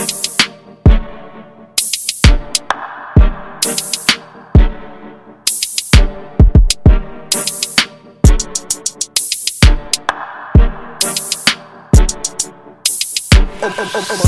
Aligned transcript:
Thank 0.00 0.24
you. 0.24 0.29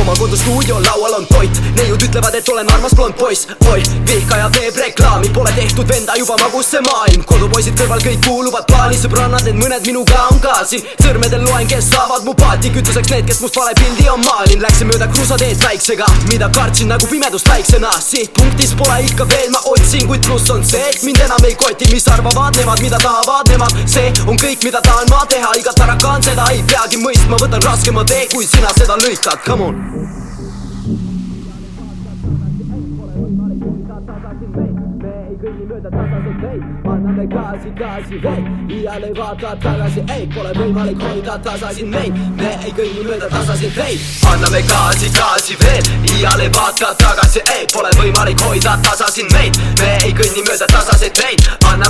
Oma 0.00 0.14
kodustuudio 0.18 0.80
laual 0.84 1.18
on 1.18 1.26
toit. 1.26 1.60
Neiud 1.76 2.02
ütlevad, 2.02 2.34
et 2.34 2.48
olen 2.48 2.70
armas 2.72 2.94
blond 2.96 3.16
poiss. 3.18 3.48
Oi, 3.72 3.82
vihkaja 4.06 4.50
teeb 4.54 4.76
reklaami, 4.76 5.32
pole 5.34 5.52
tehtud 5.56 5.88
venda 5.88 6.16
juba 6.18 6.36
magus 6.42 6.70
see 6.74 6.82
maailm. 6.86 7.24
Kodupoisid 7.28 7.78
kõrval 7.80 8.04
kõik 8.04 8.22
kuuluvad 8.26 8.68
plaani, 8.70 9.00
sõbrannad, 9.00 9.44
need 9.48 9.58
mõned 9.60 9.86
minuga 9.88 10.28
on 10.32 10.40
ka 10.44 10.60
siin. 10.68 10.84
Sõrmedel 11.02 11.44
loen, 11.48 11.68
kes 11.70 11.90
saavad 11.92 12.28
mu 12.28 12.36
paati. 12.38 12.72
Kütuseks 12.74 13.12
need, 13.14 13.26
kes 13.28 13.42
must 13.44 13.56
vale 13.58 13.74
pildi 13.78 14.08
on 14.12 14.22
maalinud 14.24 14.68
Läksin 14.68 14.88
mööda 14.90 15.06
kruusateed 15.12 15.60
väiksega, 15.62 16.06
mida 16.28 16.48
kartsin 16.52 16.90
nagu 16.92 17.06
pimedust 17.06 17.48
väiksena. 17.48 17.92
Sihtpunktis 18.02 18.74
pole 18.78 18.96
ikka 19.06 19.24
veel, 19.30 19.48
ma 19.54 19.60
otsin, 19.70 20.06
kuid 20.10 20.24
pluss 20.26 20.50
on 20.50 20.64
see, 20.66 20.82
et 20.90 21.04
mind 21.06 21.20
enam 21.24 21.46
ei 21.46 21.54
koti, 21.58 21.86
mis 21.92 22.08
arvavad 22.10 22.58
nemad, 22.58 22.82
mida 22.82 22.98
tahavad 23.02 23.48
nemad? 23.52 23.76
See 23.88 24.10
on 24.26 24.40
kõik, 24.40 24.66
mida 24.66 24.82
tahan 24.84 25.06
ma 25.12 25.22
teha, 25.30 25.52
iga 25.60 25.72
tarakaan 25.78 26.26
seda 26.26 26.48
ei 26.52 26.64
peagi 26.66 26.98
mõistma, 27.00 27.38
võtan 27.40 27.62
raskema 27.64 28.04
tee, 28.08 28.26
kui 28.34 28.48
sina 28.50 28.72
seda 28.76 28.98
lõikad, 29.18 29.44
come 29.44 29.62
on. 29.62 29.76
Anname 36.88 37.26
gaasi, 37.26 37.70
gaasi 37.78 38.18
veel 38.22 38.44
iial 38.68 39.02
ei 39.04 39.14
vaata 39.14 39.56
tagasi, 39.62 40.02
ei 40.14 40.26
pole 40.34 40.52
võimalik 40.56 41.02
hoida 41.02 41.38
tasasi 41.38 41.84
meid 41.84 42.16
me 42.36 42.50
ei 42.64 42.72
kõnni 42.74 43.04
mööda 43.06 43.28
tasaseid 43.30 43.74
teid 43.76 44.00
anname 44.32 44.62
gaasi, 44.66 45.10
gaasi 45.14 45.56
veel 45.62 45.90
iial 46.14 46.40
ei. 46.40 46.50
vaata 46.54 46.94
tagasi, 46.98 47.42
ei 47.54 47.66
pole 47.72 47.90
võimalik 48.00 48.40
hoida 48.46 48.76
tasasi 48.82 49.26
meid 49.32 49.58
me 49.80 49.94
ei 50.04 50.14
kõnni 50.18 50.44
mööda 50.48 50.66
tasaseid 50.72 51.14
teid 51.20 51.37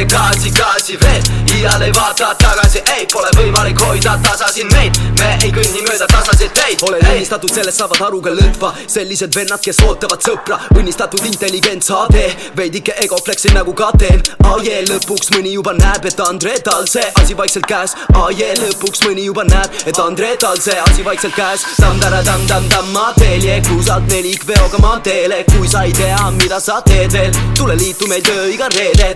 anname 0.00 0.04
gaasi, 0.06 0.50
gaasi 0.50 0.96
veel. 0.96 1.22
Iial 1.56 1.82
ei 1.82 1.92
vaata 1.92 2.34
tagasi, 2.34 2.82
ei 2.96 3.06
pole 3.12 3.28
võimalik 3.36 3.78
hoida 3.80 4.18
tasasi 4.22 4.64
meid. 4.72 4.96
Me 5.18 5.36
ei 5.44 5.52
kõnni 5.52 5.82
mööda 5.86 6.06
tasaseid 6.06 6.52
teid. 6.54 6.82
Olen 6.82 7.04
õnnistatud, 7.04 7.52
sellest 7.52 7.78
saavad 7.78 8.00
aru 8.08 8.20
ka 8.20 8.30
lõtva. 8.30 8.72
Sellised 8.86 9.34
vennad, 9.34 9.60
kes 9.60 9.80
ootavad 9.86 10.22
sõpra. 10.24 10.60
Õnnistatud 10.76 11.24
intelligents 11.26 11.90
HD 11.90 12.30
veidike 12.56 12.96
egoflexi 13.04 13.52
nagu 13.54 13.74
ka 13.74 13.90
teen 13.98 14.22
ah 14.50 14.58
yeah, 14.64 14.82
lõpuks 14.88 15.30
mõni 15.34 15.52
juba 15.54 15.72
näeb, 15.78 16.06
et 16.08 16.20
Andre 16.24 16.56
tal 16.64 16.86
see 16.90 17.04
asi 17.20 17.36
vaikselt 17.38 17.68
käes. 17.70 17.94
Ah 18.14 18.30
yeah, 18.34 18.56
lõpuks 18.58 19.04
mõni 19.06 19.26
juba 19.28 19.44
näeb, 19.48 19.76
et 19.86 20.00
Andre 20.02 20.32
tal 20.40 20.58
see 20.62 20.76
asi 20.86 21.04
vaikselt 21.06 21.36
käes. 21.36 21.66
Tamm-tara-tamm-tamm-tamm 21.78 22.90
ma 22.94 23.10
teel. 23.18 23.46
Kusalt 23.70 24.08
nelikveoga 24.10 24.80
maanteele 24.82 25.44
kui 25.52 25.68
sa 25.70 25.84
ei 25.86 25.94
tea, 25.96 26.18
mida 26.40 26.58
sa 26.60 26.80
teed 26.84 27.14
veel. 27.14 27.38
Tule 27.56 27.76
liitu 27.78 28.08
meil 28.10 28.24
töö 28.26 28.48
iga 28.52 28.68
reede 28.74 29.14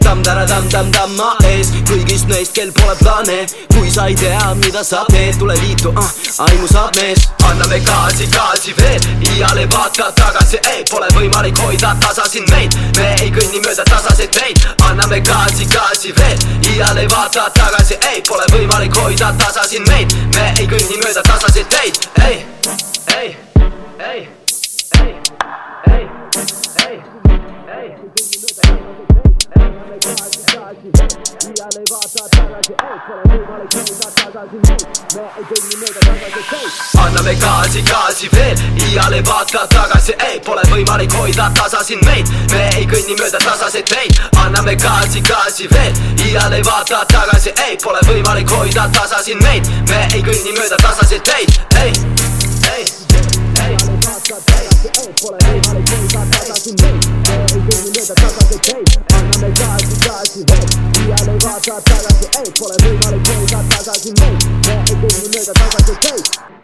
tamm-tara-tamm-tamm-tamm 0.75 1.17
ma 1.17 1.37
ees. 1.51 1.71
Kõigist 1.89 2.29
neist, 2.29 2.55
kel 2.57 2.73
pole 2.75 2.97
plaane 3.01 3.45
kui 3.75 3.91
sa 3.91 4.07
ei 4.07 4.15
tea, 4.15 4.55
mida 4.63 4.83
sa 4.85 5.05
teed, 5.11 5.37
tule 5.39 5.55
liitu 5.61 5.93
ah, 5.97 6.11
aimu 6.47 6.67
saab 6.71 6.97
mees 7.01 7.27
anname 7.49 7.81
gaasi, 7.85 8.27
gaasi 8.33 8.75
veel 8.79 9.03
iial 9.31 9.59
ei 9.61 9.69
vaata 9.71 10.11
tagasi, 10.17 10.59
ei 10.73 10.85
pole 10.91 11.11
võimalik 11.17 11.59
hoida 11.65 11.95
tasa 12.01 12.25
siin 12.31 12.47
meid. 12.51 12.75
Me 12.97 13.11
ei 13.21 13.31
kõnni 13.35 13.61
mööda 13.67 13.85
tasaseid 13.91 14.33
teid 14.39 14.65
anname 14.89 15.21
gaasi, 15.21 15.69
gaasi 15.75 16.15
veel 16.19 16.73
iial 16.73 17.03
ei 17.03 17.11
vaata 17.13 17.51
tagasi, 17.59 18.01
ei 18.15 18.25
pole 18.29 18.49
võimalik 18.55 18.97
hoida 19.03 19.35
tasa 19.43 19.69
siin 19.69 19.87
meid. 19.91 20.17
Me 20.35 20.51
ei 20.59 20.71
kõnni 20.71 21.01
mööda 21.05 21.23
tasaseid 21.29 21.71
teid, 21.77 22.03
ei, 22.25 22.41
ei, 22.41 22.84
iial 30.85 31.77
ei 31.79 31.85
vaata 31.91 32.29
tagasi, 32.37 32.73
ei 32.73 32.99
pole 33.07 33.23
võimalik 33.33 33.75
hoida 33.75 34.11
tagasi 34.21 34.59
meid 34.69 34.95
me 35.15 35.25
ei 35.39 35.45
kõnni 35.49 35.77
mööda 35.81 36.01
tasaseid 36.05 36.49
teid 36.51 36.99
anname 37.01 37.35
gaasi, 37.39 37.83
gaasi 37.89 38.29
veel. 38.35 38.63
Iial 38.89 39.13
ei 39.15 39.23
vaata 39.29 39.63
tagasi, 39.71 40.15
ei 40.27 40.41
pole 40.45 40.63
võimalik 40.71 41.15
hoida 41.19 41.51
tasa 41.55 41.83
siin 41.87 42.03
meid. 42.05 42.29
Me 42.53 42.65
ei 42.79 42.87
kõnni 42.91 43.17
mööda 43.21 43.39
tasaseid 43.45 43.89
teid 43.91 44.21
anname 44.43 44.75
gaasi, 44.83 45.23
gaasi 45.29 45.69
veel. 45.73 45.95
Iial 46.27 46.53
ei 46.59 46.65
vaata 46.67 47.05
tagasi, 47.13 47.55
ei 47.67 47.79
pole 47.83 48.03
võimalik 48.09 48.51
hoida 48.51 48.89
tasa 48.93 49.23
siin 49.25 49.41
meid. 49.45 49.71
Me 49.89 50.03
ei 50.13 50.23
kõnni 50.27 50.57
mööda 50.59 50.81
tasaseid 50.83 51.25
teid, 51.31 51.49
ei, 51.85 51.93
ei, 52.75 52.85
ei. 53.65 53.75
Pole 55.23 55.39
võimalik 55.47 55.95
hoida 55.95 56.27
tagasi 56.35 56.77
meid 56.83 57.11
me 57.25 57.39
ei 57.39 57.67
kõnni 57.71 57.91
mööda 57.95 58.19
tasaseid 58.21 58.71
teid. 58.71 58.99
Anname 59.15 59.55
gaasi, 59.61 60.01
gaasi 60.09 60.49
veel 60.51 60.74
iial 61.67 61.77
ei 61.77 61.83
vaata 61.83 61.95
tagasi, 61.95 62.29
ei 62.39 62.53
pole 62.59 62.77
võimalik 62.83 63.29
hoida 63.29 63.61
tagasi 63.69 64.13
meid 64.21 64.45
me 64.67 64.75
ei 64.75 64.97
kõnni 65.01 65.29
mööda 65.33 65.53
tasaseid 65.61 65.99
teid 66.05 66.64